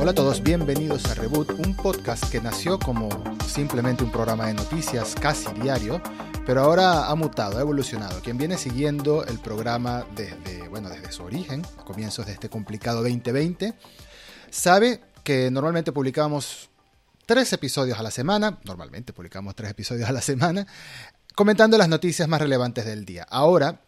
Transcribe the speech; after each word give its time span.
Hola 0.00 0.12
a 0.12 0.14
todos, 0.14 0.42
bienvenidos 0.42 1.04
a 1.10 1.14
Reboot, 1.14 1.50
un 1.58 1.76
podcast 1.76 2.24
que 2.32 2.40
nació 2.40 2.78
como 2.78 3.10
simplemente 3.46 4.02
un 4.02 4.10
programa 4.10 4.46
de 4.46 4.54
noticias 4.54 5.14
casi 5.14 5.52
diario, 5.52 6.00
pero 6.46 6.62
ahora 6.62 7.08
ha 7.08 7.14
mutado, 7.14 7.58
ha 7.58 7.60
evolucionado. 7.60 8.22
Quien 8.22 8.38
viene 8.38 8.56
siguiendo 8.56 9.26
el 9.26 9.38
programa 9.40 10.06
desde, 10.16 10.68
bueno, 10.68 10.88
desde 10.88 11.12
su 11.12 11.22
origen, 11.22 11.60
comienzos 11.84 12.24
de 12.24 12.32
este 12.32 12.48
complicado 12.48 13.02
2020, 13.02 13.74
sabe 14.48 15.02
que 15.22 15.50
normalmente 15.50 15.92
publicamos 15.92 16.70
tres 17.26 17.52
episodios 17.52 17.98
a 17.98 18.02
la 18.02 18.10
semana, 18.10 18.58
normalmente 18.64 19.12
publicamos 19.12 19.54
tres 19.54 19.70
episodios 19.70 20.08
a 20.08 20.12
la 20.12 20.22
semana, 20.22 20.66
comentando 21.34 21.76
las 21.76 21.90
noticias 21.90 22.26
más 22.26 22.40
relevantes 22.40 22.86
del 22.86 23.04
día. 23.04 23.26
Ahora 23.28 23.82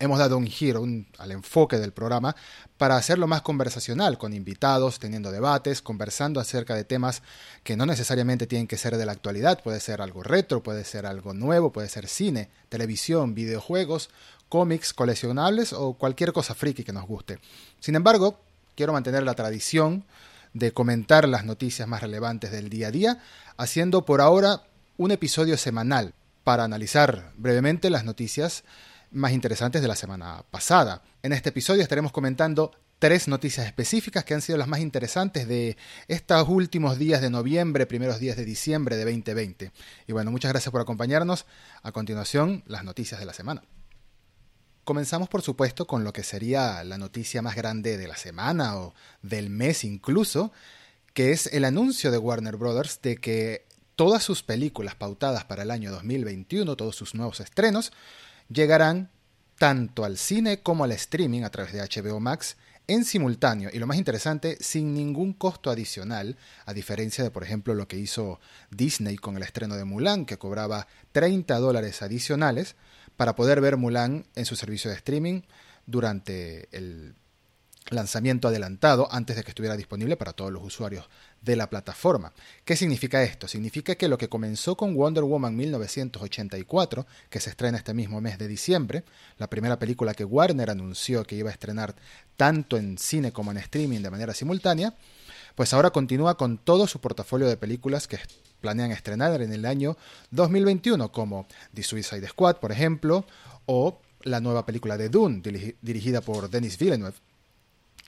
hemos 0.00 0.18
dado 0.18 0.38
un 0.38 0.46
giro 0.46 0.84
al 1.18 1.32
enfoque 1.32 1.78
del 1.78 1.92
programa 1.92 2.36
para 2.76 2.96
hacerlo 2.96 3.26
más 3.26 3.42
conversacional, 3.42 4.16
con 4.16 4.32
invitados, 4.32 4.98
teniendo 4.98 5.32
debates, 5.32 5.82
conversando 5.82 6.40
acerca 6.40 6.74
de 6.74 6.84
temas 6.84 7.22
que 7.64 7.76
no 7.76 7.84
necesariamente 7.84 8.46
tienen 8.46 8.68
que 8.68 8.76
ser 8.76 8.96
de 8.96 9.06
la 9.06 9.12
actualidad, 9.12 9.60
puede 9.62 9.80
ser 9.80 10.00
algo 10.00 10.22
retro, 10.22 10.62
puede 10.62 10.84
ser 10.84 11.04
algo 11.06 11.34
nuevo, 11.34 11.72
puede 11.72 11.88
ser 11.88 12.06
cine, 12.06 12.48
televisión, 12.68 13.34
videojuegos, 13.34 14.10
cómics, 14.48 14.94
coleccionables 14.94 15.72
o 15.72 15.94
cualquier 15.94 16.32
cosa 16.32 16.54
friki 16.54 16.84
que 16.84 16.92
nos 16.92 17.06
guste. 17.06 17.40
Sin 17.80 17.96
embargo, 17.96 18.38
quiero 18.76 18.92
mantener 18.92 19.24
la 19.24 19.34
tradición 19.34 20.04
de 20.54 20.72
comentar 20.72 21.28
las 21.28 21.44
noticias 21.44 21.88
más 21.88 22.02
relevantes 22.02 22.52
del 22.52 22.70
día 22.70 22.88
a 22.88 22.92
día, 22.92 23.22
haciendo 23.56 24.04
por 24.04 24.20
ahora 24.20 24.62
un 24.96 25.10
episodio 25.10 25.56
semanal 25.56 26.14
para 26.44 26.64
analizar 26.64 27.32
brevemente 27.36 27.90
las 27.90 28.04
noticias 28.04 28.64
más 29.10 29.32
interesantes 29.32 29.82
de 29.82 29.88
la 29.88 29.96
semana 29.96 30.44
pasada. 30.50 31.02
En 31.22 31.32
este 31.32 31.50
episodio 31.50 31.82
estaremos 31.82 32.12
comentando 32.12 32.72
tres 32.98 33.28
noticias 33.28 33.66
específicas 33.66 34.24
que 34.24 34.34
han 34.34 34.42
sido 34.42 34.58
las 34.58 34.68
más 34.68 34.80
interesantes 34.80 35.46
de 35.46 35.76
estos 36.08 36.48
últimos 36.48 36.98
días 36.98 37.20
de 37.20 37.30
noviembre, 37.30 37.86
primeros 37.86 38.18
días 38.18 38.36
de 38.36 38.44
diciembre 38.44 38.96
de 38.96 39.04
2020. 39.04 39.72
Y 40.06 40.12
bueno, 40.12 40.30
muchas 40.30 40.50
gracias 40.50 40.72
por 40.72 40.80
acompañarnos. 40.80 41.46
A 41.82 41.92
continuación, 41.92 42.64
las 42.66 42.84
noticias 42.84 43.20
de 43.20 43.26
la 43.26 43.32
semana. 43.32 43.62
Comenzamos 44.84 45.28
por 45.28 45.42
supuesto 45.42 45.86
con 45.86 46.02
lo 46.02 46.12
que 46.12 46.22
sería 46.22 46.82
la 46.82 46.98
noticia 46.98 47.42
más 47.42 47.54
grande 47.54 47.98
de 47.98 48.08
la 48.08 48.16
semana 48.16 48.78
o 48.78 48.94
del 49.22 49.50
mes 49.50 49.84
incluso, 49.84 50.50
que 51.12 51.30
es 51.32 51.46
el 51.52 51.64
anuncio 51.64 52.10
de 52.10 52.18
Warner 52.18 52.56
Brothers 52.56 53.00
de 53.02 53.16
que 53.18 53.66
todas 53.96 54.22
sus 54.22 54.42
películas 54.42 54.94
pautadas 54.94 55.44
para 55.44 55.64
el 55.64 55.70
año 55.70 55.90
2021, 55.90 56.74
todos 56.76 56.96
sus 56.96 57.14
nuevos 57.14 57.40
estrenos, 57.40 57.92
llegarán 58.48 59.10
tanto 59.58 60.04
al 60.04 60.16
cine 60.16 60.62
como 60.62 60.84
al 60.84 60.92
streaming 60.92 61.42
a 61.42 61.50
través 61.50 61.72
de 61.72 61.80
HBO 61.80 62.20
Max 62.20 62.56
en 62.86 63.04
simultáneo. 63.04 63.70
Y 63.72 63.78
lo 63.78 63.86
más 63.86 63.98
interesante, 63.98 64.56
sin 64.60 64.94
ningún 64.94 65.34
costo 65.34 65.70
adicional, 65.70 66.36
a 66.64 66.72
diferencia 66.72 67.22
de, 67.22 67.30
por 67.30 67.44
ejemplo, 67.44 67.74
lo 67.74 67.86
que 67.86 67.98
hizo 67.98 68.40
Disney 68.70 69.16
con 69.16 69.36
el 69.36 69.42
estreno 69.42 69.76
de 69.76 69.84
Mulan, 69.84 70.24
que 70.24 70.38
cobraba 70.38 70.86
30 71.12 71.58
dólares 71.58 72.02
adicionales 72.02 72.76
para 73.16 73.34
poder 73.34 73.60
ver 73.60 73.76
Mulan 73.76 74.26
en 74.34 74.46
su 74.46 74.56
servicio 74.56 74.90
de 74.90 74.96
streaming 74.96 75.42
durante 75.86 76.68
el 76.76 77.14
lanzamiento 77.90 78.48
adelantado 78.48 79.08
antes 79.10 79.36
de 79.36 79.44
que 79.44 79.50
estuviera 79.50 79.76
disponible 79.76 80.16
para 80.16 80.32
todos 80.32 80.52
los 80.52 80.62
usuarios 80.62 81.08
de 81.42 81.56
la 81.56 81.70
plataforma. 81.70 82.32
¿Qué 82.64 82.76
significa 82.76 83.22
esto? 83.22 83.48
Significa 83.48 83.94
que 83.94 84.08
lo 84.08 84.18
que 84.18 84.28
comenzó 84.28 84.76
con 84.76 84.94
Wonder 84.94 85.24
Woman 85.24 85.56
1984, 85.56 87.06
que 87.30 87.40
se 87.40 87.50
estrena 87.50 87.78
este 87.78 87.94
mismo 87.94 88.20
mes 88.20 88.38
de 88.38 88.48
diciembre, 88.48 89.04
la 89.38 89.48
primera 89.48 89.78
película 89.78 90.14
que 90.14 90.24
Warner 90.24 90.70
anunció 90.70 91.24
que 91.24 91.36
iba 91.36 91.50
a 91.50 91.52
estrenar 91.52 91.94
tanto 92.36 92.76
en 92.76 92.98
cine 92.98 93.32
como 93.32 93.50
en 93.50 93.58
streaming 93.58 94.00
de 94.00 94.10
manera 94.10 94.34
simultánea, 94.34 94.94
pues 95.54 95.72
ahora 95.72 95.90
continúa 95.90 96.36
con 96.36 96.58
todo 96.58 96.86
su 96.86 97.00
portafolio 97.00 97.48
de 97.48 97.56
películas 97.56 98.06
que 98.06 98.18
planean 98.60 98.92
estrenar 98.92 99.40
en 99.42 99.52
el 99.52 99.64
año 99.64 99.96
2021, 100.30 101.10
como 101.12 101.46
The 101.74 101.82
Suicide 101.82 102.28
Squad, 102.28 102.56
por 102.56 102.72
ejemplo, 102.72 103.24
o 103.66 104.00
la 104.22 104.40
nueva 104.40 104.66
película 104.66 104.96
de 104.96 105.08
Dune, 105.08 105.42
dirigida 105.80 106.20
por 106.20 106.50
Denis 106.50 106.78
Villeneuve. 106.78 107.16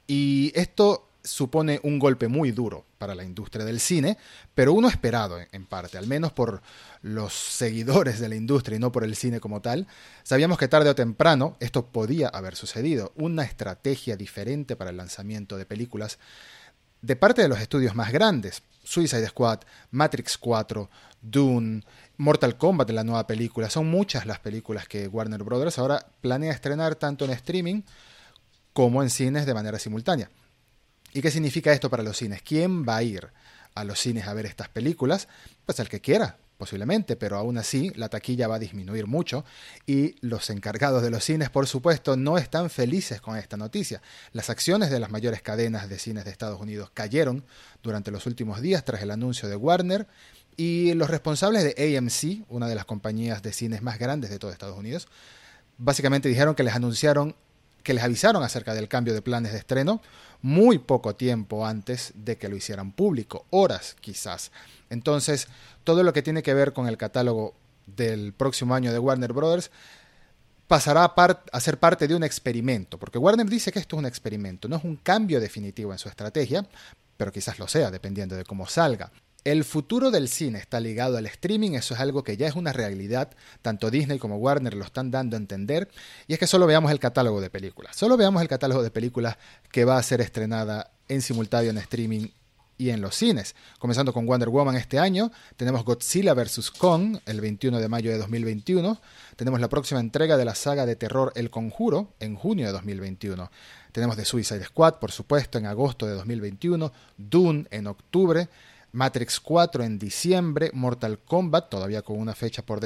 Y 0.07 0.53
esto 0.55 1.10
supone 1.23 1.81
un 1.83 1.99
golpe 1.99 2.29
muy 2.29 2.51
duro 2.53 2.85
para 2.99 3.15
la 3.15 3.25
industria 3.25 3.65
del 3.65 3.81
cine, 3.81 4.19
pero 4.55 4.73
uno 4.73 4.89
esperado 4.89 5.39
en 5.53 5.67
parte, 5.67 5.99
al 5.99 6.07
menos 6.07 6.33
por 6.33 6.63
los 7.03 7.33
seguidores 7.33 8.21
de 8.21 8.29
la 8.29 8.37
industria 8.37 8.77
y 8.77 8.81
no 8.81 8.93
por 8.93 9.05
el 9.05 9.17
cine 9.17 9.41
como 9.41 9.61
tal. 9.61 9.87
Sabíamos 10.23 10.59
que 10.59 10.69
tarde 10.69 10.91
o 10.91 10.95
temprano 10.95 11.57
esto 11.61 11.87
podía 11.87 12.29
haber 12.29 12.57
sucedido, 12.57 13.13
una 13.17 13.45
estrategia 13.45 14.17
diferente 14.17 14.77
para 14.77 14.91
el 14.91 14.97
lanzamiento 14.97 15.57
de 15.57 15.67
películas 15.67 16.19
de 17.03 17.17
parte 17.17 17.43
de 17.43 17.49
los 17.49 17.61
estudios 17.61 17.95
más 17.95 18.13
grandes, 18.13 18.63
Suicide 18.83 19.27
Squad, 19.29 19.61
Matrix 19.91 20.37
4, 20.39 20.91
Dune, 21.23 21.83
Mortal 22.19 22.57
Kombat 22.57 22.91
la 22.91 23.05
nueva 23.05 23.27
película, 23.27 23.71
son 23.71 23.89
muchas 23.89 24.27
las 24.27 24.39
películas 24.39 24.87
que 24.87 25.09
Warner 25.09 25.43
Brothers 25.43 25.79
ahora 25.79 26.07
planea 26.21 26.53
estrenar 26.53 26.97
tanto 26.97 27.25
en 27.25 27.31
streaming 27.31 27.83
como 28.73 29.03
en 29.03 29.11
cines 29.11 29.47
de 29.47 29.55
manera 29.55 29.79
simultánea. 29.79 30.31
¿Y 31.13 31.23
qué 31.23 31.31
significa 31.31 31.73
esto 31.73 31.91
para 31.91 32.03
los 32.03 32.17
cines? 32.17 32.43
¿Quién 32.43 32.87
va 32.87 32.97
a 32.97 33.03
ir 33.03 33.29
a 33.75 33.85
los 33.85 33.99
cines 33.99 34.27
a 34.27 34.35
ver 34.35 34.47
estas 34.47 34.69
películas? 34.69 35.29
Pues 35.67 35.81
el 35.81 35.89
que 35.89 36.01
quiera, 36.01 36.37
posiblemente, 36.57 37.17
pero 37.17 37.37
aún 37.37 37.59
así 37.59 37.91
la 37.97 38.09
taquilla 38.09 38.47
va 38.47 38.57
a 38.57 38.59
disminuir 38.61 39.07
mucho 39.07 39.45
y 39.87 40.15
los 40.21 40.51
encargados 40.51 41.03
de 41.03 41.11
los 41.11 41.25
cines, 41.25 41.51
por 41.51 41.67
supuesto, 41.67 42.17
no 42.17 42.39
están 42.39 42.71
felices 42.71 43.21
con 43.21 43.37
esta 43.37 43.57
noticia. 43.57 44.03
Las 44.33 44.51
acciones 44.51 44.91
de 44.91 45.01
las 45.01 45.11
mayores 45.11 45.43
cadenas 45.43 45.89
de 45.89 45.99
cines 45.99 46.25
de 46.25 46.31
Estados 46.31 46.61
Unidos 46.61 46.91
cayeron 46.95 47.45
durante 47.83 48.11
los 48.11 48.27
últimos 48.27 48.61
días 48.61 48.85
tras 48.85 49.03
el 49.03 49.11
anuncio 49.11 49.49
de 49.49 49.57
Warner 49.57 50.07
y 50.57 50.93
los 50.95 51.11
responsables 51.11 51.65
de 51.65 51.97
AMC, 51.97 52.45
una 52.49 52.69
de 52.69 52.75
las 52.75 52.85
compañías 52.85 53.43
de 53.43 53.53
cines 53.53 53.83
más 53.83 53.99
grandes 53.99 54.31
de 54.31 54.39
todo 54.39 54.53
Estados 54.53 54.79
Unidos, 54.79 55.09
básicamente 55.79 56.29
dijeron 56.29 56.55
que 56.55 56.63
les 56.63 56.75
anunciaron 56.75 57.35
que 57.83 57.95
les 57.95 58.05
avisaron 58.05 58.43
acerca 58.43 58.75
del 58.75 58.89
cambio 58.89 59.15
de 59.15 59.23
planes 59.23 59.53
de 59.53 59.59
estreno 59.59 60.01
muy 60.43 60.79
poco 60.79 61.17
tiempo 61.17 61.67
antes 61.67 62.13
de 62.15 62.39
que 62.39 62.49
lo 62.49 62.57
hicieran 62.57 62.93
público, 62.93 63.47
horas 63.51 63.97
quizás. 64.01 64.53
Entonces, 64.89 65.49
todo 65.85 66.03
lo 66.03 66.13
que 66.13 66.23
tiene 66.23 66.43
que 66.43 66.55
ver 66.55 66.73
con 66.73 66.89
el 66.89 66.97
catálogo 66.97 67.55
del 67.87 68.33
próximo 68.33 68.75
año 68.75 68.93
de 68.93 68.99
Warner 68.99 69.33
Brothers 69.33 69.71
pasará 70.67 71.05
a, 71.05 71.43
a, 71.53 71.61
ser 71.61 71.79
parte 71.79 72.07
de 72.07 72.15
un 72.15 72.23
experimento, 72.23 72.99
porque 72.99 73.19
Warner 73.19 73.47
dice 73.47 73.73
que 73.73 73.81
esto 73.81 73.97
es 73.97 73.99
un 73.99 74.07
experimento, 74.07 74.69
no 74.69 74.77
es 74.77 74.85
un 74.85 74.97
cambio 74.97 75.41
definitivo 75.41 75.93
en 75.93 75.99
su 75.99 76.09
estrategia, 76.09 76.65
pero 77.17 77.33
quizás 77.33 77.59
lo 77.59 77.67
sea, 77.67 77.91
dependiendo 77.91 78.37
de 78.37 78.45
cómo 78.45 78.67
salga. 78.67 79.11
El 79.45 79.65
futuro 79.65 80.11
del 80.11 80.29
cine 80.29 80.59
está 80.59 80.81
ligado 80.81 81.17
al 81.17 81.25
streaming, 81.25 81.73
eso 81.73 81.95
es 81.95 82.01
algo 82.01 82.23
que 82.23 82.37
ya 82.37 82.47
es 82.47 82.57
una 82.57 82.75
realidad, 82.75 83.31
tanto 83.63 83.91
Disney 83.91 84.19
como 84.19 84.37
Warner 84.37 84.75
lo 84.75 84.85
están 84.85 85.11
dando 85.11 85.37
a 85.37 85.39
entender, 85.39 85.89
y 86.27 86.35
es 86.35 86.39
que 86.39 86.47
solo 86.47 86.67
veamos 86.67 86.93
el 86.93 86.99
catálogo 86.99 87.41
de 87.41 87.49
películas, 87.49 87.97
solo 87.97 88.19
veamos 88.19 88.43
el 88.43 88.49
catálogo 88.49 88.83
de 88.83 88.91
películas 88.91 89.39
que 89.73 89.87
va 89.87 89.97
a 89.97 90.03
ser 90.03 90.21
estrenada 90.21 90.91
en 91.09 91.23
simultáneo 91.23 91.71
en 91.71 91.79
streaming 91.79 92.29
y 92.77 92.91
en 92.91 93.01
los 93.01 93.15
cines. 93.15 93.55
Comenzando 93.79 94.13
con 94.13 94.27
Wonder 94.27 94.49
Woman 94.51 94.77
este 94.77 94.99
año, 94.99 95.31
tenemos 95.57 95.85
Godzilla 95.85 96.35
vs. 96.35 96.71
Kong 96.71 97.19
el 97.25 97.41
21 97.41 97.79
de 97.79 97.89
mayo 97.89 98.11
de 98.11 98.19
2021, 98.19 99.01
tenemos 99.37 99.61
la 99.61 99.69
próxima 99.69 100.01
entrega 100.01 100.37
de 100.37 100.45
la 100.45 100.55
saga 100.55 100.85
de 100.85 100.97
terror 100.97 101.33
El 101.35 101.51
Conjuro 101.51 102.13
en 102.21 102.37
junio 102.37 102.67
de 102.67 102.73
2021. 102.73 103.51
Tenemos 103.93 104.17
The 104.17 104.25
Suicide 104.25 104.65
Squad, 104.65 104.95
por 104.95 105.13
supuesto, 105.13 105.57
en 105.59 105.67
agosto 105.67 106.07
de 106.07 106.13
2021, 106.13 106.93
Dune 107.17 107.67
en 107.71 107.87
octubre, 107.87 108.49
Matrix 108.93 109.41
4 109.41 109.85
en 109.85 109.99
diciembre, 109.99 110.71
Mortal 110.73 111.19
Kombat, 111.19 111.69
todavía 111.69 112.03
con 112.03 112.19
una 112.19 112.35
fecha 112.35 112.63
por, 112.63 112.81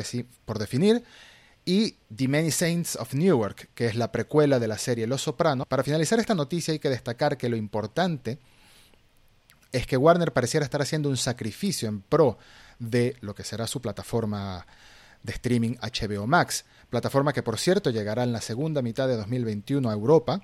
por 0.44 0.58
definir, 0.58 1.02
y 1.64 1.96
The 2.14 2.28
Many 2.28 2.50
Saints 2.50 2.96
of 2.96 3.14
Newark, 3.14 3.70
que 3.74 3.86
es 3.86 3.96
la 3.96 4.12
precuela 4.12 4.58
de 4.58 4.68
la 4.68 4.78
serie 4.78 5.06
Los 5.06 5.22
Soprano. 5.22 5.64
Para 5.64 5.82
finalizar 5.82 6.20
esta 6.20 6.34
noticia 6.34 6.72
hay 6.72 6.78
que 6.78 6.90
destacar 6.90 7.38
que 7.38 7.48
lo 7.48 7.56
importante 7.56 8.38
es 9.72 9.86
que 9.86 9.96
Warner 9.96 10.32
pareciera 10.32 10.64
estar 10.64 10.82
haciendo 10.82 11.08
un 11.08 11.16
sacrificio 11.16 11.88
en 11.88 12.00
pro 12.00 12.38
de 12.78 13.16
lo 13.20 13.34
que 13.34 13.44
será 13.44 13.66
su 13.66 13.80
plataforma 13.80 14.66
de 15.22 15.32
streaming 15.32 15.76
HBO 15.80 16.26
Max, 16.26 16.64
plataforma 16.90 17.32
que 17.32 17.42
por 17.42 17.58
cierto 17.58 17.90
llegará 17.90 18.22
en 18.22 18.32
la 18.32 18.40
segunda 18.40 18.82
mitad 18.82 19.08
de 19.08 19.16
2021 19.16 19.88
a 19.88 19.92
Europa 19.92 20.42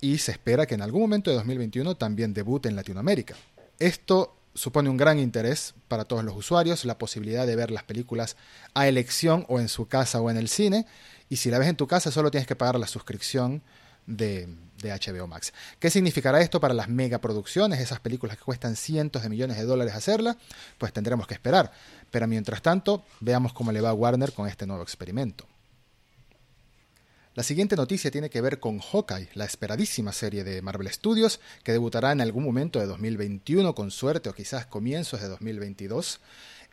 y 0.00 0.18
se 0.18 0.32
espera 0.32 0.66
que 0.66 0.74
en 0.74 0.82
algún 0.82 1.02
momento 1.02 1.30
de 1.30 1.36
2021 1.36 1.94
también 1.94 2.34
debute 2.34 2.68
en 2.68 2.76
Latinoamérica. 2.76 3.36
Esto 3.78 4.39
supone 4.54 4.90
un 4.90 4.96
gran 4.96 5.18
interés 5.18 5.74
para 5.88 6.04
todos 6.04 6.24
los 6.24 6.36
usuarios, 6.36 6.84
la 6.84 6.98
posibilidad 6.98 7.46
de 7.46 7.56
ver 7.56 7.70
las 7.70 7.84
películas 7.84 8.36
a 8.74 8.88
elección 8.88 9.46
o 9.48 9.60
en 9.60 9.68
su 9.68 9.86
casa 9.86 10.20
o 10.20 10.30
en 10.30 10.36
el 10.36 10.48
cine, 10.48 10.86
y 11.28 11.36
si 11.36 11.50
la 11.50 11.58
ves 11.58 11.68
en 11.68 11.76
tu 11.76 11.86
casa 11.86 12.10
solo 12.10 12.30
tienes 12.30 12.46
que 12.46 12.56
pagar 12.56 12.78
la 12.78 12.86
suscripción 12.86 13.62
de, 14.06 14.48
de, 14.82 14.90
HBO 14.90 15.26
Max. 15.26 15.52
¿Qué 15.78 15.90
significará 15.90 16.40
esto 16.40 16.60
para 16.60 16.74
las 16.74 16.88
megaproducciones, 16.88 17.78
esas 17.80 18.00
películas 18.00 18.36
que 18.36 18.44
cuestan 18.44 18.74
cientos 18.74 19.22
de 19.22 19.28
millones 19.28 19.56
de 19.56 19.64
dólares 19.64 19.94
hacerlas? 19.94 20.36
Pues 20.78 20.92
tendremos 20.92 21.26
que 21.28 21.34
esperar. 21.34 21.70
Pero 22.10 22.26
mientras 22.26 22.62
tanto, 22.62 23.04
veamos 23.20 23.52
cómo 23.52 23.70
le 23.70 23.80
va 23.80 23.90
a 23.90 23.94
Warner 23.94 24.32
con 24.32 24.48
este 24.48 24.66
nuevo 24.66 24.82
experimento. 24.82 25.46
La 27.34 27.44
siguiente 27.44 27.76
noticia 27.76 28.10
tiene 28.10 28.28
que 28.28 28.40
ver 28.40 28.58
con 28.58 28.80
Hawkeye, 28.80 29.28
la 29.34 29.44
esperadísima 29.44 30.12
serie 30.12 30.42
de 30.42 30.62
Marvel 30.62 30.90
Studios, 30.90 31.38
que 31.62 31.70
debutará 31.70 32.10
en 32.10 32.20
algún 32.20 32.42
momento 32.42 32.80
de 32.80 32.86
2021, 32.86 33.72
con 33.72 33.92
suerte, 33.92 34.28
o 34.28 34.34
quizás 34.34 34.66
comienzos 34.66 35.20
de 35.20 35.28
2022, 35.28 36.18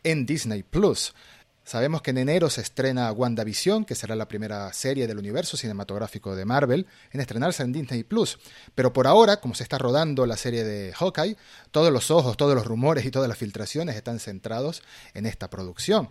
en 0.02 0.26
Disney 0.26 0.64
Plus. 0.64 1.14
Sabemos 1.62 2.02
que 2.02 2.10
en 2.10 2.18
enero 2.18 2.50
se 2.50 2.62
estrena 2.62 3.12
WandaVision, 3.12 3.84
que 3.84 3.94
será 3.94 4.16
la 4.16 4.26
primera 4.26 4.72
serie 4.72 5.06
del 5.06 5.18
universo 5.18 5.56
cinematográfico 5.56 6.34
de 6.34 6.44
Marvel 6.44 6.88
en 7.12 7.20
estrenarse 7.20 7.62
en 7.62 7.72
Disney 7.72 8.02
Plus. 8.02 8.40
Pero 8.74 8.92
por 8.92 9.06
ahora, 9.06 9.36
como 9.36 9.54
se 9.54 9.62
está 9.62 9.78
rodando 9.78 10.26
la 10.26 10.36
serie 10.36 10.64
de 10.64 10.92
Hawkeye, 10.92 11.36
todos 11.70 11.92
los 11.92 12.10
ojos, 12.10 12.36
todos 12.36 12.56
los 12.56 12.66
rumores 12.66 13.04
y 13.04 13.12
todas 13.12 13.28
las 13.28 13.38
filtraciones 13.38 13.94
están 13.94 14.18
centrados 14.18 14.82
en 15.14 15.24
esta 15.24 15.50
producción. 15.50 16.08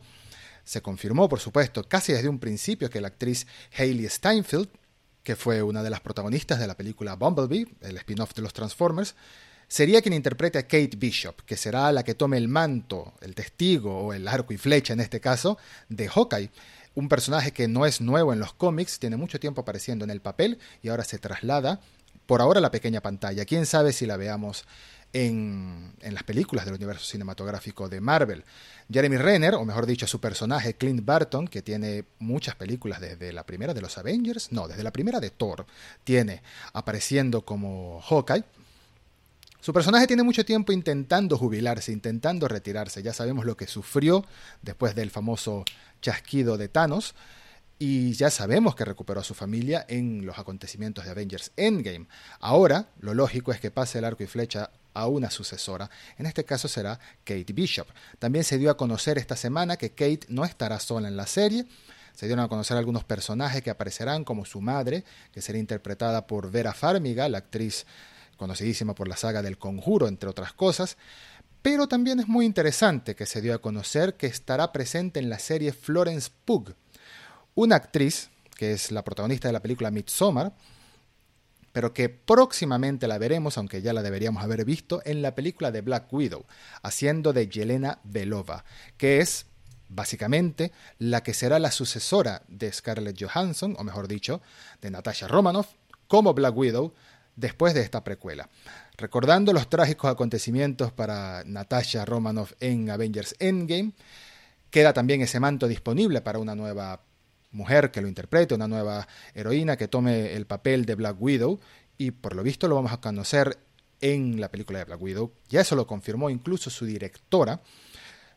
Se 0.68 0.82
confirmó, 0.82 1.30
por 1.30 1.40
supuesto, 1.40 1.88
casi 1.88 2.12
desde 2.12 2.28
un 2.28 2.40
principio 2.40 2.90
que 2.90 3.00
la 3.00 3.08
actriz 3.08 3.48
Hailey 3.78 4.10
Steinfeld, 4.10 4.68
que 5.24 5.38
fue 5.38 5.64
una 5.64 5.82
de 5.82 5.90
las 5.90 6.02
protagonistas 6.02 6.60
de 6.60 6.68
la 6.68 6.76
película 6.76 7.16
Bumblebee, 7.16 7.70
el 7.80 7.96
spin-off 7.96 8.34
de 8.34 8.42
los 8.42 8.52
Transformers, 8.52 9.16
sería 9.70 10.02
quien 10.02 10.14
interprete 10.14 10.58
a 10.58 10.64
Kate 10.64 10.98
Bishop, 10.98 11.40
que 11.46 11.56
será 11.56 11.90
la 11.94 12.04
que 12.04 12.16
tome 12.16 12.36
el 12.36 12.50
manto, 12.50 13.14
el 13.22 13.34
testigo 13.34 13.98
o 13.98 14.12
el 14.12 14.28
arco 14.28 14.52
y 14.52 14.58
flecha 14.58 14.92
en 14.92 15.00
este 15.00 15.22
caso, 15.22 15.58
de 15.88 16.10
Hawkeye. 16.10 16.52
Un 16.96 17.08
personaje 17.08 17.54
que 17.54 17.70
no 17.70 17.86
es 17.86 18.02
nuevo 18.02 18.34
en 18.34 18.40
los 18.40 18.52
cómics, 18.52 19.00
tiene 19.00 19.16
mucho 19.16 19.40
tiempo 19.40 19.62
apareciendo 19.62 20.04
en 20.04 20.12
el 20.12 20.20
papel 20.20 20.60
y 20.84 20.90
ahora 20.90 21.06
se 21.06 21.18
traslada 21.18 21.80
por 22.26 22.42
ahora 22.42 22.58
a 22.58 22.62
la 22.62 22.72
pequeña 22.72 23.00
pantalla. 23.00 23.46
Quién 23.46 23.66
sabe 23.66 23.94
si 23.94 24.06
la 24.06 24.18
veamos 24.18 24.66
en, 25.26 25.94
las 26.02 26.24
películas 26.24 26.66
del 26.66 26.76
universo 26.76 27.06
cinematográfico 27.06 27.90
de 27.90 28.00
Marvel. 28.00 28.44
Jeremy 28.92 29.18
Renner, 29.18 29.56
o 29.56 29.66
mejor 29.66 29.86
dicho, 29.86 30.06
su 30.06 30.22
personaje 30.22 30.76
Clint 30.76 31.04
Barton, 31.04 31.48
que 31.48 31.62
tiene 31.62 32.06
muchas 32.20 32.56
películas 32.56 33.02
desde 33.02 33.34
la 33.34 33.46
primera 33.46 33.74
de 33.74 33.82
los 33.82 33.98
Avengers, 33.98 34.52
no, 34.52 34.68
desde 34.68 34.84
la 34.84 34.92
primera 34.92 35.20
de 35.20 35.32
Thor, 35.32 35.66
tiene 36.04 36.44
apareciendo 36.74 37.44
como 37.44 38.00
Hawkeye. 38.02 38.44
Su 39.60 39.74
personaje 39.74 40.08
tiene 40.08 40.24
mucho 40.24 40.46
tiempo 40.46 40.72
intentando 40.72 41.38
jubilarse, 41.38 41.92
intentando 41.92 42.48
retirarse. 42.48 43.02
Ya 43.02 43.12
sabemos 43.12 43.46
lo 43.46 43.58
que 43.58 43.68
sufrió 43.68 44.24
después 44.62 44.96
del 44.96 45.10
famoso 45.10 45.66
chasquido 46.00 46.58
de 46.58 46.70
Thanos. 46.70 47.16
Y 47.80 48.14
ya 48.14 48.32
sabemos 48.32 48.76
que 48.76 48.86
recuperó 48.86 49.20
a 49.20 49.24
su 49.24 49.36
familia 49.36 49.86
en 49.88 50.26
los 50.26 50.40
acontecimientos 50.40 51.06
de 51.06 51.12
Avengers 51.12 51.52
Endgame. 51.58 52.08
Ahora, 52.40 52.90
lo 53.00 53.14
lógico 53.14 53.52
es 53.52 53.60
que 53.60 53.70
pase 53.70 54.00
el 54.00 54.06
arco 54.06 54.24
y 54.24 54.28
flecha 54.28 54.72
a 54.94 55.08
una 55.08 55.30
sucesora. 55.30 55.90
En 56.18 56.26
este 56.26 56.46
caso 56.46 56.68
será 56.68 57.00
Kate 57.24 57.54
Bishop. 57.54 57.88
También 58.20 58.44
se 58.44 58.58
dio 58.58 58.72
a 58.72 58.78
conocer 58.78 59.18
esta 59.18 59.36
semana 59.36 59.78
que 59.78 59.92
Kate 59.92 60.28
no 60.30 60.46
estará 60.46 60.80
sola 60.80 61.08
en 61.08 61.18
la 61.18 61.28
serie. 61.28 61.66
Se 62.14 62.26
dieron 62.26 62.44
a 62.44 62.48
conocer 62.48 62.78
algunos 62.78 63.04
personajes 63.04 63.62
que 63.62 63.70
aparecerán, 63.70 64.24
como 64.24 64.46
su 64.46 64.60
madre, 64.60 65.04
que 65.32 65.42
será 65.42 65.60
interpretada 65.60 66.26
por 66.26 66.50
Vera 66.50 66.74
Farmiga, 66.74 67.30
la 67.30 67.38
actriz 67.38 67.86
conocidísima 68.38 68.96
por 68.96 69.08
la 69.08 69.18
saga 69.18 69.42
del 69.42 69.58
Conjuro, 69.58 70.08
entre 70.08 70.30
otras 70.30 70.54
cosas. 70.54 70.98
Pero 71.62 71.88
también 71.88 72.20
es 72.20 72.28
muy 72.28 72.46
interesante 72.46 73.16
que 73.16 73.26
se 73.26 73.42
dio 73.42 73.54
a 73.54 73.62
conocer 73.62 74.16
que 74.16 74.28
estará 74.28 74.72
presente 74.72 75.20
en 75.20 75.30
la 75.30 75.38
serie 75.38 75.74
Florence 75.74 76.32
Pugh, 76.46 76.74
una 77.56 77.76
actriz 77.76 78.30
que 78.56 78.72
es 78.74 78.92
la 78.92 79.04
protagonista 79.04 79.48
de 79.48 79.54
la 79.54 79.62
película 79.62 79.92
Midsommar, 79.92 80.54
pero 81.78 81.94
que 81.94 82.10
próximamente 82.10 83.08
la 83.08 83.20
veremos, 83.20 83.56
aunque 83.56 83.84
ya 83.84 83.94
la 83.94 84.02
deberíamos 84.02 84.42
haber 84.42 84.66
visto, 84.66 85.00
en 85.06 85.22
la 85.22 85.36
película 85.36 85.70
de 85.70 85.82
Black 85.82 86.12
Widow, 86.12 86.44
haciendo 86.82 87.34
de 87.34 87.48
Yelena 87.50 88.00
Belova, 88.04 88.66
que 88.98 89.20
es 89.20 89.46
básicamente 89.88 90.72
la 90.98 91.22
que 91.22 91.36
será 91.36 91.60
la 91.60 91.70
sucesora 91.70 92.42
de 92.48 92.74
Scarlett 92.74 93.24
Johansson, 93.24 93.76
o 93.78 93.84
mejor 93.84 94.08
dicho, 94.08 94.42
de 94.82 94.90
Natasha 94.90 95.28
Romanoff, 95.28 95.68
como 96.08 96.34
Black 96.34 96.58
Widow, 96.58 96.96
después 97.36 97.76
de 97.76 97.82
esta 97.82 98.04
precuela. 98.04 98.50
Recordando 98.98 99.54
los 99.54 99.70
trágicos 99.70 100.10
acontecimientos 100.10 100.92
para 100.92 101.44
Natasha 101.46 102.06
Romanoff 102.06 102.54
en 102.60 102.90
Avengers 102.90 103.36
Endgame, 103.38 103.92
queda 104.72 104.94
también 104.94 105.22
ese 105.22 105.40
manto 105.40 105.68
disponible 105.68 106.22
para 106.22 106.40
una 106.40 106.56
nueva 106.56 107.02
mujer 107.58 107.92
que 107.92 108.02
lo 108.02 108.08
interprete, 108.08 108.56
una 108.56 108.68
nueva 108.68 109.08
heroína 109.34 109.76
que 109.76 109.88
tome 109.88 110.34
el 110.36 110.46
papel 110.46 110.86
de 110.86 110.96
Black 110.96 111.18
Widow 111.20 111.60
y 111.98 112.12
por 112.12 112.36
lo 112.36 112.44
visto 112.44 112.68
lo 112.68 112.76
vamos 112.76 112.94
a 112.94 113.02
conocer 113.02 113.58
en 114.00 114.40
la 114.40 114.50
película 114.50 114.80
de 114.80 114.86
Black 114.86 115.02
Widow. 115.02 115.34
Ya 115.50 115.62
eso 115.62 115.76
lo 115.76 115.88
confirmó 115.88 116.30
incluso 116.30 116.70
su 116.70 116.86
directora. 116.86 117.62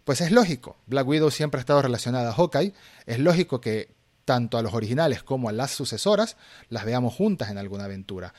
Pues 0.05 0.23
es 0.23 0.33
lógico, 0.33 0.79
Black 0.87 1.07
Widow 1.07 1.31
siempre 1.31 1.59
ha 1.59 1.61
estado 1.61 1.83
relacionada 1.83 2.31
a 2.31 2.33
Hawkeye, 2.33 2.73
es 3.07 3.19
lógico 3.19 3.61
que 3.61 3.95
tanto 4.25 4.59
a 4.59 4.63
los 4.63 4.75
originales 4.75 5.23
como 5.23 5.49
a 5.49 5.53
las 5.53 5.73
sucesoras 5.73 6.37
las 6.69 6.85
veamos 6.85 7.15
juntas 7.15 7.51
en 7.51 7.59
alguna 7.59 7.85
aventura. 7.85 8.33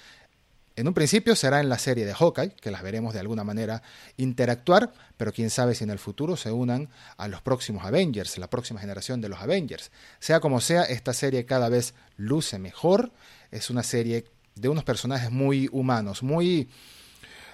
En 0.81 0.87
un 0.87 0.95
principio 0.95 1.35
será 1.35 1.59
en 1.59 1.69
la 1.69 1.77
serie 1.77 2.07
de 2.07 2.15
Hawkeye, 2.15 2.55
que 2.55 2.71
las 2.71 2.81
veremos 2.81 3.13
de 3.13 3.19
alguna 3.19 3.43
manera 3.43 3.83
interactuar, 4.17 4.91
pero 5.15 5.31
quién 5.31 5.51
sabe 5.51 5.75
si 5.75 5.83
en 5.83 5.91
el 5.91 5.99
futuro 5.99 6.35
se 6.35 6.51
unan 6.51 6.89
a 7.17 7.27
los 7.27 7.43
próximos 7.43 7.85
Avengers, 7.85 8.39
la 8.39 8.49
próxima 8.49 8.79
generación 8.79 9.21
de 9.21 9.29
los 9.29 9.39
Avengers. 9.41 9.91
Sea 10.17 10.39
como 10.39 10.59
sea, 10.59 10.81
esta 10.81 11.13
serie 11.13 11.45
cada 11.45 11.69
vez 11.69 11.93
luce 12.17 12.57
mejor, 12.57 13.11
es 13.51 13.69
una 13.69 13.83
serie 13.83 14.25
de 14.55 14.69
unos 14.69 14.83
personajes 14.83 15.29
muy 15.29 15.69
humanos, 15.71 16.23
muy 16.23 16.71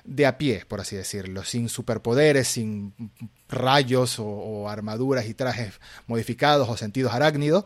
de 0.06 0.26
a 0.26 0.38
pie, 0.38 0.64
por 0.66 0.80
así 0.80 0.96
decirlo, 0.96 1.44
sin 1.44 1.68
superpoderes, 1.68 2.48
sin 2.48 2.94
rayos 3.50 4.20
o, 4.20 4.26
o 4.26 4.70
armaduras 4.70 5.26
y 5.26 5.34
trajes 5.34 5.82
modificados 6.06 6.70
o 6.70 6.78
sentidos 6.78 7.14
arácnidos. 7.14 7.66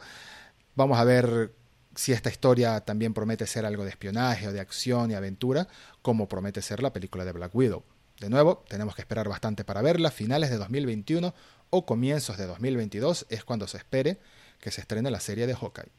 Vamos 0.73 0.97
a 0.97 1.03
ver 1.03 1.53
si 1.95 2.13
esta 2.13 2.29
historia 2.29 2.79
también 2.81 3.13
promete 3.13 3.45
ser 3.47 3.65
algo 3.65 3.83
de 3.83 3.89
espionaje 3.89 4.47
o 4.47 4.53
de 4.53 4.59
acción 4.59 5.11
y 5.11 5.15
aventura, 5.15 5.67
como 6.01 6.27
promete 6.27 6.61
ser 6.61 6.81
la 6.81 6.93
película 6.93 7.25
de 7.25 7.31
Black 7.31 7.53
Widow. 7.53 7.83
De 8.19 8.29
nuevo, 8.29 8.63
tenemos 8.69 8.95
que 8.95 9.01
esperar 9.01 9.27
bastante 9.27 9.63
para 9.63 9.81
verla. 9.81 10.11
Finales 10.11 10.49
de 10.49 10.57
2021 10.57 11.33
o 11.69 11.85
comienzos 11.85 12.37
de 12.37 12.45
2022 12.45 13.25
es 13.29 13.43
cuando 13.43 13.67
se 13.67 13.77
espere 13.77 14.19
que 14.59 14.71
se 14.71 14.81
estrene 14.81 15.09
la 15.09 15.19
serie 15.19 15.47
de 15.47 15.55
Hawkeye. 15.55 15.91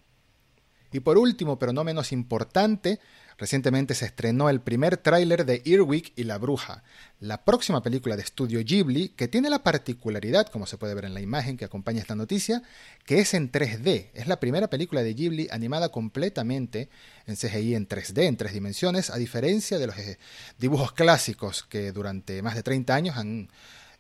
Y 0.92 1.00
por 1.00 1.18
último, 1.18 1.58
pero 1.58 1.72
no 1.72 1.84
menos 1.84 2.12
importante, 2.12 3.00
Recientemente 3.38 3.94
se 3.94 4.06
estrenó 4.06 4.50
el 4.50 4.60
primer 4.60 4.96
tráiler 4.96 5.44
de 5.44 5.62
Earwig 5.64 6.12
y 6.16 6.24
la 6.24 6.38
Bruja, 6.38 6.82
la 7.20 7.44
próxima 7.44 7.82
película 7.82 8.16
de 8.16 8.22
estudio 8.22 8.60
Ghibli, 8.64 9.10
que 9.10 9.28
tiene 9.28 9.48
la 9.48 9.62
particularidad, 9.62 10.48
como 10.48 10.66
se 10.66 10.76
puede 10.76 10.94
ver 10.94 11.04
en 11.04 11.14
la 11.14 11.20
imagen 11.20 11.56
que 11.56 11.64
acompaña 11.64 12.00
esta 12.00 12.14
noticia, 12.14 12.62
que 13.06 13.20
es 13.20 13.34
en 13.34 13.50
3D. 13.50 14.10
Es 14.14 14.26
la 14.26 14.40
primera 14.40 14.68
película 14.68 15.02
de 15.02 15.14
Ghibli 15.14 15.48
animada 15.50 15.90
completamente 15.90 16.88
en 17.26 17.36
CGI 17.36 17.74
en 17.74 17.88
3D, 17.88 18.22
en 18.24 18.36
tres 18.36 18.52
dimensiones, 18.52 19.10
a 19.10 19.16
diferencia 19.16 19.78
de 19.78 19.86
los 19.86 19.96
eh, 19.98 20.18
dibujos 20.58 20.92
clásicos 20.92 21.62
que 21.62 21.92
durante 21.92 22.42
más 22.42 22.54
de 22.54 22.62
30 22.62 22.94
años 22.94 23.16
han 23.16 23.48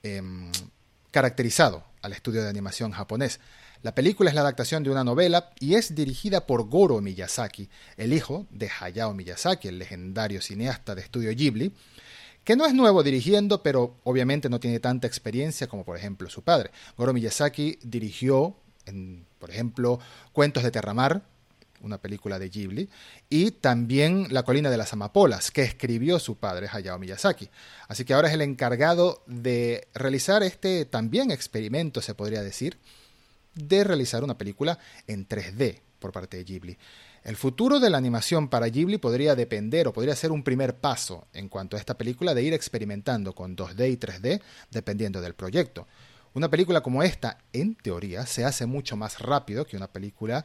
em, 0.02 0.50
caracterizado 1.10 1.84
al 2.02 2.12
estudio 2.12 2.42
de 2.42 2.48
animación 2.48 2.90
japonés. 2.90 3.40
La 3.82 3.96
película 3.96 4.30
es 4.30 4.36
la 4.36 4.42
adaptación 4.42 4.84
de 4.84 4.90
una 4.90 5.02
novela 5.02 5.50
y 5.58 5.74
es 5.74 5.92
dirigida 5.96 6.46
por 6.46 6.68
Goro 6.68 7.00
Miyazaki, 7.00 7.68
el 7.96 8.12
hijo 8.12 8.46
de 8.50 8.70
Hayao 8.80 9.12
Miyazaki, 9.12 9.66
el 9.66 9.80
legendario 9.80 10.40
cineasta 10.40 10.94
de 10.94 11.02
estudio 11.02 11.34
Ghibli, 11.34 11.72
que 12.44 12.54
no 12.54 12.64
es 12.64 12.74
nuevo 12.74 13.02
dirigiendo, 13.02 13.64
pero 13.64 13.96
obviamente 14.04 14.48
no 14.48 14.60
tiene 14.60 14.78
tanta 14.78 15.08
experiencia 15.08 15.66
como 15.66 15.84
por 15.84 15.96
ejemplo 15.96 16.30
su 16.30 16.42
padre. 16.42 16.70
Goro 16.96 17.12
Miyazaki 17.12 17.80
dirigió, 17.82 18.54
por 19.40 19.50
ejemplo, 19.50 19.98
Cuentos 20.32 20.62
de 20.62 20.70
Terramar, 20.70 21.22
una 21.80 21.98
película 21.98 22.38
de 22.38 22.50
Ghibli, 22.50 22.88
y 23.28 23.50
también 23.50 24.28
La 24.30 24.44
colina 24.44 24.70
de 24.70 24.76
las 24.76 24.92
amapolas, 24.92 25.50
que 25.50 25.62
escribió 25.62 26.20
su 26.20 26.36
padre 26.36 26.68
Hayao 26.70 27.00
Miyazaki. 27.00 27.50
Así 27.88 28.04
que 28.04 28.14
ahora 28.14 28.28
es 28.28 28.34
el 28.34 28.42
encargado 28.42 29.24
de 29.26 29.88
realizar 29.92 30.44
este 30.44 30.84
también 30.84 31.32
experimento, 31.32 32.00
se 32.00 32.14
podría 32.14 32.44
decir, 32.44 32.78
de 33.54 33.84
realizar 33.84 34.24
una 34.24 34.38
película 34.38 34.78
en 35.06 35.28
3D 35.28 35.80
por 35.98 36.12
parte 36.12 36.36
de 36.36 36.44
Ghibli. 36.44 36.78
El 37.22 37.36
futuro 37.36 37.78
de 37.78 37.88
la 37.88 37.98
animación 37.98 38.48
para 38.48 38.66
Ghibli 38.66 38.98
podría 38.98 39.36
depender 39.36 39.86
o 39.86 39.92
podría 39.92 40.16
ser 40.16 40.32
un 40.32 40.42
primer 40.42 40.76
paso 40.76 41.28
en 41.32 41.48
cuanto 41.48 41.76
a 41.76 41.80
esta 41.80 41.96
película 41.96 42.34
de 42.34 42.42
ir 42.42 42.52
experimentando 42.52 43.34
con 43.34 43.56
2D 43.56 43.92
y 43.92 43.96
3D 43.96 44.42
dependiendo 44.70 45.20
del 45.20 45.34
proyecto. 45.34 45.86
Una 46.34 46.50
película 46.50 46.80
como 46.80 47.02
esta, 47.02 47.38
en 47.52 47.76
teoría, 47.76 48.26
se 48.26 48.44
hace 48.44 48.66
mucho 48.66 48.96
más 48.96 49.20
rápido 49.20 49.66
que 49.66 49.76
una 49.76 49.92
película 49.92 50.44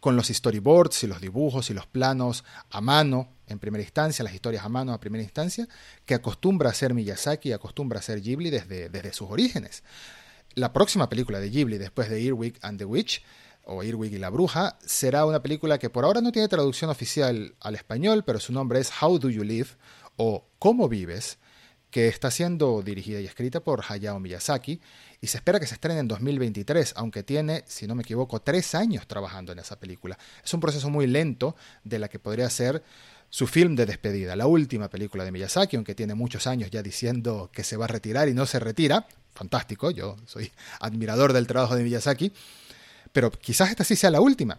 con 0.00 0.16
los 0.16 0.28
storyboards 0.28 1.04
y 1.04 1.06
los 1.06 1.20
dibujos 1.20 1.68
y 1.68 1.74
los 1.74 1.86
planos 1.86 2.44
a 2.70 2.80
mano 2.80 3.28
en 3.46 3.58
primera 3.58 3.82
instancia, 3.82 4.24
las 4.24 4.34
historias 4.34 4.64
a 4.64 4.68
mano 4.68 4.92
a 4.92 5.00
primera 5.00 5.22
instancia, 5.22 5.68
que 6.06 6.14
acostumbra 6.14 6.70
a 6.70 6.72
hacer 6.72 6.94
Miyazaki 6.94 7.50
y 7.50 7.52
acostumbra 7.52 7.98
a 7.98 8.00
hacer 8.00 8.22
Ghibli 8.22 8.50
desde, 8.50 8.88
desde 8.88 9.12
sus 9.12 9.30
orígenes 9.30 9.82
la 10.54 10.72
próxima 10.72 11.08
película 11.08 11.40
de 11.40 11.50
Ghibli 11.50 11.78
después 11.78 12.08
de 12.08 12.24
Earwig 12.24 12.58
and 12.62 12.78
the 12.78 12.84
Witch, 12.84 13.22
o 13.64 13.82
Earwig 13.82 14.14
y 14.14 14.18
la 14.18 14.30
Bruja, 14.30 14.78
será 14.84 15.24
una 15.24 15.42
película 15.42 15.78
que 15.78 15.90
por 15.90 16.04
ahora 16.04 16.20
no 16.20 16.32
tiene 16.32 16.48
traducción 16.48 16.90
oficial 16.90 17.54
al 17.60 17.74
español, 17.74 18.24
pero 18.24 18.40
su 18.40 18.52
nombre 18.52 18.80
es 18.80 18.90
How 19.00 19.18
Do 19.18 19.30
You 19.30 19.44
Live 19.44 19.68
o 20.16 20.44
Cómo 20.58 20.88
Vives, 20.88 21.38
que 21.90 22.08
está 22.08 22.30
siendo 22.30 22.82
dirigida 22.82 23.20
y 23.20 23.26
escrita 23.26 23.60
por 23.60 23.84
Hayao 23.86 24.18
Miyazaki 24.18 24.80
y 25.20 25.26
se 25.26 25.36
espera 25.36 25.60
que 25.60 25.66
se 25.66 25.74
estrene 25.74 26.00
en 26.00 26.08
2023, 26.08 26.94
aunque 26.96 27.22
tiene, 27.22 27.64
si 27.66 27.86
no 27.86 27.94
me 27.94 28.02
equivoco, 28.02 28.40
tres 28.40 28.74
años 28.74 29.06
trabajando 29.06 29.52
en 29.52 29.58
esa 29.58 29.78
película. 29.78 30.18
Es 30.42 30.52
un 30.54 30.60
proceso 30.60 30.88
muy 30.88 31.06
lento 31.06 31.54
de 31.84 31.98
la 31.98 32.08
que 32.08 32.18
podría 32.18 32.48
ser 32.48 32.82
su 33.32 33.46
film 33.46 33.76
de 33.76 33.86
despedida, 33.86 34.36
la 34.36 34.46
última 34.46 34.90
película 34.90 35.24
de 35.24 35.32
Miyazaki, 35.32 35.76
aunque 35.76 35.94
tiene 35.94 36.14
muchos 36.14 36.46
años 36.46 36.70
ya 36.70 36.82
diciendo 36.82 37.48
que 37.50 37.64
se 37.64 37.78
va 37.78 37.86
a 37.86 37.88
retirar 37.88 38.28
y 38.28 38.34
no 38.34 38.44
se 38.44 38.58
retira. 38.58 39.06
Fantástico, 39.34 39.90
yo 39.90 40.18
soy 40.26 40.52
admirador 40.80 41.32
del 41.32 41.46
trabajo 41.46 41.74
de 41.74 41.82
Miyazaki, 41.82 42.30
pero 43.10 43.30
quizás 43.30 43.70
esta 43.70 43.84
sí 43.84 43.96
sea 43.96 44.10
la 44.10 44.20
última. 44.20 44.58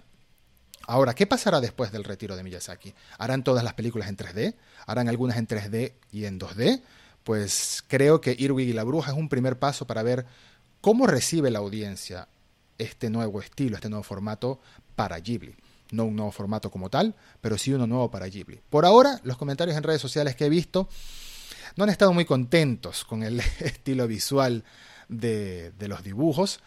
Ahora, 0.87 1.13
¿qué 1.13 1.27
pasará 1.27 1.61
después 1.61 1.91
del 1.91 2.03
retiro 2.03 2.35
de 2.35 2.41
Miyazaki? 2.41 2.95
¿Harán 3.19 3.43
todas 3.43 3.63
las 3.63 3.75
películas 3.75 4.09
en 4.09 4.17
3D? 4.17 4.55
¿Harán 4.87 5.07
algunas 5.07 5.37
en 5.37 5.47
3D 5.47 5.93
y 6.11 6.25
en 6.25 6.39
2D? 6.39 6.81
Pues 7.23 7.83
creo 7.87 8.21
que 8.21 8.35
Irwig 8.35 8.69
y 8.69 8.73
la 8.73 8.83
Bruja 8.83 9.11
es 9.11 9.17
un 9.17 9.29
primer 9.29 9.59
paso 9.59 9.85
para 9.85 10.01
ver 10.01 10.25
cómo 10.81 11.05
recibe 11.05 11.51
la 11.51 11.59
audiencia 11.59 12.27
este 12.79 13.11
nuevo 13.11 13.39
estilo, 13.39 13.75
este 13.75 13.89
nuevo 13.89 14.03
formato 14.03 14.59
para 14.95 15.19
Ghibli. 15.19 15.55
No 15.93 16.05
un 16.05 16.15
nuevo 16.15 16.31
formato 16.31 16.71
como 16.71 16.89
tal, 16.89 17.15
pero 17.39 17.57
sí 17.57 17.71
uno 17.71 17.87
nuevo 17.87 18.09
para 18.09 18.27
Ghibli. 18.27 18.61
Por 18.69 18.85
ahora, 18.85 19.19
los 19.23 19.37
comentarios 19.37 19.77
en 19.77 19.83
redes 19.83 20.01
sociales 20.01 20.35
que 20.35 20.45
he 20.45 20.49
visto 20.49 20.89
no 21.75 21.83
han 21.83 21.89
estado 21.89 22.13
muy 22.13 22.25
contentos 22.25 23.05
con 23.05 23.23
el 23.23 23.39
estilo 23.59 24.07
visual 24.07 24.63
de, 25.07 25.71
de 25.71 25.87
los 25.87 26.03
dibujos. 26.03 26.59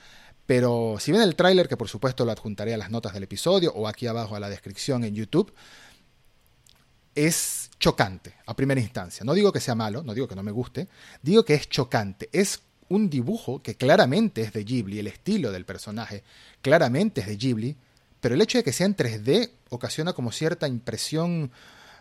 Pero 0.47 0.97
si 1.01 1.11
ven 1.11 1.23
el 1.23 1.35
tráiler, 1.35 1.69
que 1.69 1.77
por 1.77 1.89
supuesto 1.89 2.25
lo 2.25 2.31
adjuntaré 2.31 2.73
a 2.73 2.79
las 2.79 2.91
notas 2.91 3.13
del 3.13 3.25
episodio 3.25 3.73
o 3.75 3.89
aquí 3.89 4.07
abajo 4.07 4.37
a 4.37 4.41
la 4.41 4.49
descripción 4.49 5.03
en 5.03 5.15
YouTube, 5.15 5.53
es 7.17 7.71
chocante 7.81 8.35
a 8.47 8.55
primera 8.55 8.81
instancia. 8.81 9.25
No 9.25 9.35
digo 9.35 9.51
que 9.51 9.59
sea 9.61 9.75
malo, 9.75 10.05
no 10.05 10.15
digo 10.15 10.29
que 10.29 10.37
no 10.37 10.45
me 10.45 10.53
guste, 10.53 10.87
digo 11.23 11.45
que 11.45 11.55
es 11.55 11.69
chocante. 11.69 12.29
Es 12.33 12.61
un 12.89 13.11
dibujo 13.11 13.63
que 13.63 13.75
claramente 13.75 14.43
es 14.43 14.53
de 14.53 14.63
Ghibli, 14.65 15.01
el 15.01 15.09
estilo 15.09 15.51
del 15.51 15.65
personaje 15.65 16.23
claramente 16.63 17.23
es 17.23 17.27
de 17.27 17.37
Ghibli, 17.37 17.77
pero 18.27 18.35
el 18.35 18.43
hecho 18.43 18.59
de 18.59 18.65
que 18.65 18.73
sea 18.73 18.87
en 18.87 18.97
3D 18.97 19.51
ocasiona 19.69 20.13
como 20.13 20.33
cierta 20.33 20.67
impresión 20.67 21.53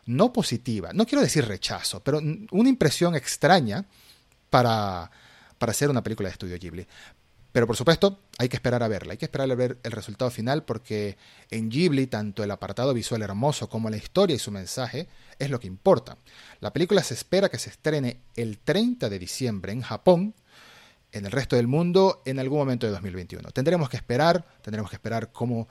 no 0.07 0.33
positiva, 0.33 0.89
no 0.91 1.05
quiero 1.05 1.21
decir 1.21 1.45
rechazo, 1.45 1.99
pero 1.99 2.17
una 2.17 2.67
impresión 2.67 3.15
extraña 3.15 3.85
para, 4.49 5.11
para 5.59 5.69
hacer 5.69 5.91
una 5.91 6.01
película 6.01 6.27
de 6.27 6.31
estudio 6.31 6.57
Ghibli. 6.57 6.87
Pero 7.51 7.67
por 7.67 7.77
supuesto, 7.77 8.21
hay 8.39 8.49
que 8.49 8.55
esperar 8.55 8.81
a 8.81 8.87
verla, 8.87 9.11
hay 9.11 9.19
que 9.19 9.25
esperar 9.25 9.51
a 9.51 9.53
ver 9.53 9.77
el 9.83 9.91
resultado 9.91 10.31
final 10.31 10.63
porque 10.63 11.15
en 11.51 11.69
Ghibli 11.69 12.07
tanto 12.07 12.43
el 12.43 12.49
apartado 12.49 12.91
visual 12.95 13.21
hermoso 13.21 13.69
como 13.69 13.91
la 13.91 13.97
historia 13.97 14.35
y 14.35 14.39
su 14.39 14.49
mensaje 14.49 15.07
es 15.37 15.51
lo 15.51 15.59
que 15.59 15.67
importa. 15.67 16.17
La 16.59 16.73
película 16.73 17.03
se 17.03 17.13
espera 17.13 17.49
que 17.49 17.59
se 17.59 17.69
estrene 17.69 18.21
el 18.35 18.57
30 18.57 19.09
de 19.09 19.19
diciembre 19.19 19.73
en 19.73 19.83
Japón, 19.83 20.33
en 21.11 21.27
el 21.27 21.31
resto 21.31 21.55
del 21.55 21.67
mundo 21.67 22.23
en 22.25 22.39
algún 22.39 22.57
momento 22.57 22.87
de 22.87 22.93
2021. 22.93 23.51
Tendremos 23.51 23.89
que 23.89 23.97
esperar, 23.97 24.43
tendremos 24.63 24.89
que 24.89 24.95
esperar 24.95 25.31
cómo 25.31 25.67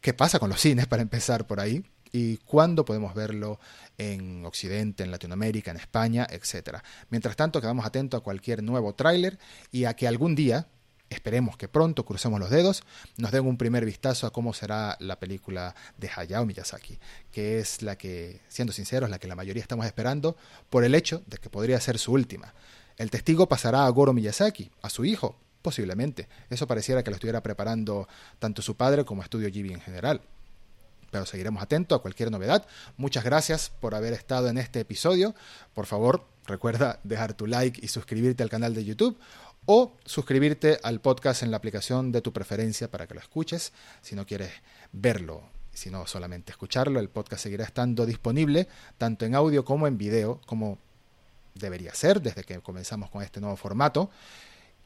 qué 0.00 0.14
pasa 0.14 0.38
con 0.38 0.50
los 0.50 0.60
cines 0.60 0.86
para 0.86 1.02
empezar 1.02 1.46
por 1.46 1.60
ahí 1.60 1.84
y 2.12 2.38
cuándo 2.38 2.84
podemos 2.84 3.14
verlo 3.14 3.60
en 3.98 4.44
Occidente, 4.44 5.04
en 5.04 5.10
Latinoamérica, 5.10 5.70
en 5.70 5.76
España, 5.76 6.26
etc. 6.30 6.78
Mientras 7.10 7.36
tanto, 7.36 7.60
quedamos 7.60 7.84
atentos 7.86 8.20
a 8.20 8.24
cualquier 8.24 8.62
nuevo 8.62 8.94
tráiler 8.94 9.38
y 9.70 9.84
a 9.84 9.94
que 9.94 10.08
algún 10.08 10.34
día 10.34 10.66
esperemos 11.10 11.56
que 11.56 11.68
pronto, 11.68 12.04
crucemos 12.04 12.38
los 12.38 12.50
dedos, 12.50 12.82
nos 13.16 13.32
den 13.32 13.46
un 13.46 13.58
primer 13.58 13.84
vistazo 13.84 14.26
a 14.26 14.32
cómo 14.32 14.54
será 14.54 14.96
la 15.00 15.18
película 15.18 15.74
de 15.98 16.08
Hayao 16.14 16.46
Miyazaki, 16.46 16.98
que 17.32 17.58
es 17.58 17.82
la 17.82 17.98
que, 17.98 18.40
siendo 18.48 18.72
sinceros, 18.72 19.10
la 19.10 19.18
que 19.18 19.26
la 19.26 19.34
mayoría 19.34 19.62
estamos 19.62 19.86
esperando 19.86 20.36
por 20.70 20.84
el 20.84 20.94
hecho 20.94 21.22
de 21.26 21.38
que 21.38 21.50
podría 21.50 21.80
ser 21.80 21.98
su 21.98 22.12
última. 22.12 22.54
El 22.96 23.10
testigo 23.10 23.48
pasará 23.48 23.86
a 23.86 23.88
Goro 23.90 24.12
Miyazaki, 24.12 24.70
a 24.82 24.90
su 24.90 25.04
hijo, 25.04 25.36
posiblemente. 25.62 26.28
Eso 26.48 26.66
pareciera 26.66 27.02
que 27.02 27.10
lo 27.10 27.16
estuviera 27.16 27.42
preparando 27.42 28.08
tanto 28.38 28.62
su 28.62 28.76
padre 28.76 29.04
como 29.04 29.22
Estudio 29.22 29.50
Ghibli 29.50 29.72
en 29.72 29.80
general. 29.80 30.20
Pero 31.10 31.26
seguiremos 31.26 31.62
atentos 31.62 31.98
a 31.98 32.02
cualquier 32.02 32.30
novedad. 32.30 32.66
Muchas 32.96 33.24
gracias 33.24 33.70
por 33.80 33.94
haber 33.94 34.12
estado 34.12 34.48
en 34.48 34.58
este 34.58 34.80
episodio. 34.80 35.34
Por 35.74 35.86
favor, 35.86 36.24
recuerda 36.46 37.00
dejar 37.02 37.34
tu 37.34 37.46
like 37.46 37.80
y 37.82 37.88
suscribirte 37.88 38.42
al 38.42 38.50
canal 38.50 38.74
de 38.74 38.84
YouTube 38.84 39.18
o 39.66 39.96
suscribirte 40.04 40.78
al 40.82 41.00
podcast 41.00 41.42
en 41.42 41.50
la 41.50 41.56
aplicación 41.56 42.12
de 42.12 42.22
tu 42.22 42.32
preferencia 42.32 42.90
para 42.90 43.06
que 43.06 43.14
lo 43.14 43.20
escuches. 43.20 43.72
Si 44.02 44.14
no 44.14 44.26
quieres 44.26 44.52
verlo, 44.92 45.42
sino 45.72 46.06
solamente 46.06 46.52
escucharlo, 46.52 47.00
el 47.00 47.08
podcast 47.08 47.42
seguirá 47.42 47.64
estando 47.64 48.06
disponible 48.06 48.68
tanto 48.98 49.24
en 49.24 49.34
audio 49.34 49.64
como 49.64 49.86
en 49.86 49.98
video, 49.98 50.40
como 50.46 50.78
debería 51.54 51.94
ser 51.94 52.20
desde 52.20 52.44
que 52.44 52.60
comenzamos 52.60 53.10
con 53.10 53.22
este 53.22 53.40
nuevo 53.40 53.56
formato. 53.56 54.10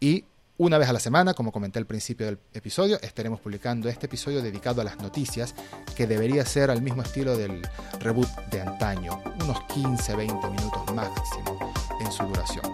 Y 0.00 0.24
una 0.56 0.78
vez 0.78 0.88
a 0.88 0.92
la 0.92 1.00
semana, 1.00 1.34
como 1.34 1.50
comenté 1.50 1.78
al 1.80 1.86
principio 1.86 2.26
del 2.26 2.38
episodio, 2.52 3.00
estaremos 3.02 3.40
publicando 3.40 3.88
este 3.88 4.06
episodio 4.06 4.40
dedicado 4.40 4.80
a 4.80 4.84
las 4.84 4.98
noticias, 4.98 5.54
que 5.96 6.06
debería 6.06 6.44
ser 6.44 6.70
al 6.70 6.80
mismo 6.80 7.02
estilo 7.02 7.36
del 7.36 7.60
reboot 8.00 8.28
de 8.50 8.60
antaño, 8.60 9.20
unos 9.42 9.58
15-20 9.68 10.50
minutos 10.50 10.94
máximo 10.94 11.72
en 12.00 12.12
su 12.12 12.24
duración. 12.24 12.64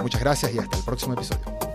Muchas 0.00 0.20
gracias 0.20 0.54
y 0.54 0.58
hasta 0.58 0.76
el 0.76 0.84
próximo 0.84 1.14
episodio. 1.14 1.65